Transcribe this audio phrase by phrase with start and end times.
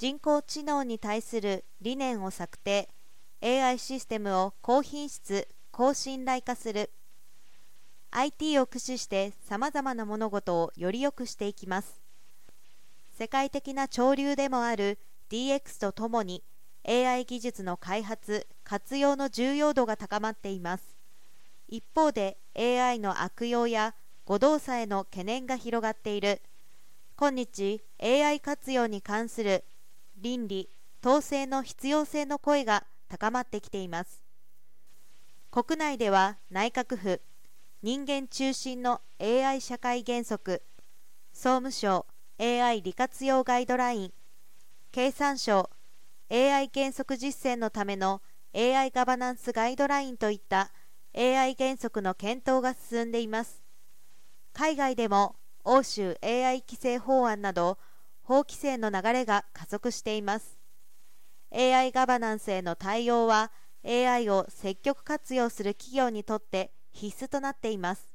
[0.00, 2.88] 人工知能に対する理念を策定
[3.42, 6.88] AI システムを高品質高信頼化する。
[8.10, 12.00] IT を駆使してさまざまな物事をより良くしていきます。
[13.18, 16.42] 世界的な潮流でもある DX とともに
[16.88, 20.84] AI 技術の開発活用の重要度が高まっています。
[21.68, 23.94] 一方で AI の悪用や
[24.24, 26.40] 誤動作への懸念が広がっている。
[27.18, 29.62] 今日 AI 活用に関する
[30.20, 30.68] 倫理
[31.02, 34.22] 統制の必要性の声が高まってきています。
[35.50, 37.20] 国内では内閣府
[37.82, 40.62] 人間中心の AI 社会原則
[41.32, 42.06] 総務省
[42.38, 44.12] AI 利活用ガイドライン
[44.92, 45.70] 経産省
[46.30, 48.22] AI 原則実践のための
[48.54, 50.70] AI ガバナンスガイドラインといった
[51.16, 53.62] AI 原則の検討が進んでいます。
[54.52, 57.78] 海外でも欧州 AI 規制法案など
[58.30, 60.56] 法規制の流れが加速しています。
[61.52, 63.50] AI ガバナンスへの対応は
[63.84, 68.14] AI を積極活用する企業にとって必須となっています。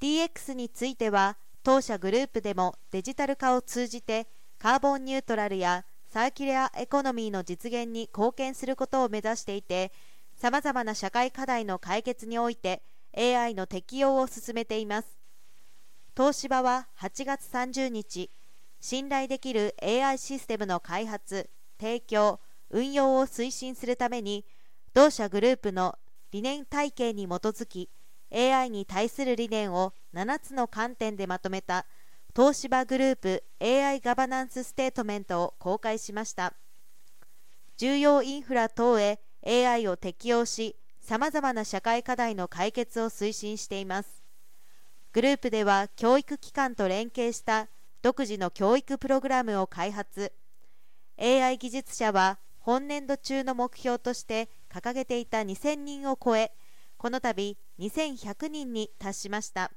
[0.00, 4.26] DX については当社グループでもデジタル化を通じて
[4.58, 9.92] カーボンニュートラルやサーキュラーエコノミーの実現に貢献することを目指していて
[10.36, 12.80] さまざまな社会課題の解決において
[13.14, 15.18] AI の適用を進めています。
[16.16, 18.30] 東芝は8月30日
[18.80, 24.44] 信頼できる AI システムの開発提供運用を推進するために
[24.94, 25.98] 同社グループの
[26.32, 27.90] 理念体系に基づき
[28.32, 31.86] AI に対する理念を7つの観点でまとめた
[32.34, 36.54] 東芝グループ AI ガバナンスステートメントを公開しました。
[37.76, 44.22] 重要インフラ等へ AI を適用しさまざまな社会課題の解決を推進しています。
[45.12, 47.68] グループでは教育機関と連携した
[48.02, 50.32] 独自の教育プログラムを開発。
[51.18, 56.52] AI 技術者は本年度中の目標として掲げていた2000人を超え
[56.96, 59.70] この度2100人に達しました。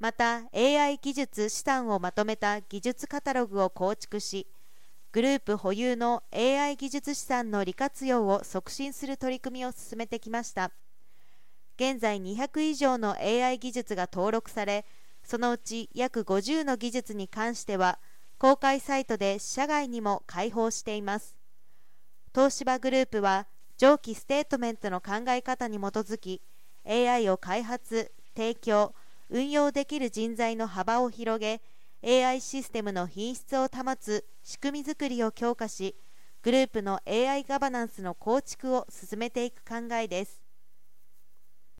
[0.00, 4.48] また AI 技術資産をまとめた技術カタログを構築し
[5.12, 10.72] グループ保有の AI 技術資産の利活用を促進する取り組みを進めてきました。
[11.76, 14.84] 現在200以上の AI 技術が登録され
[15.24, 17.98] そのうち約50の技術に関しては
[18.38, 21.34] 公開サイトで社外にも開放しています。
[22.34, 23.46] 東芝グループは
[23.78, 26.42] 上記ステートメントの考え方に基づき
[26.86, 28.94] AI を開発提供
[29.30, 31.62] 運用できる人材の幅を広げ
[32.04, 35.96] AI システムの品質を保つ仕組みづくりを強化し
[36.42, 40.43] グループの AI ガバナンスの構築を進めていく考えです。